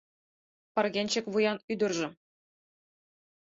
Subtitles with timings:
[0.73, 2.13] Пыргенчык вуян ӱдыржым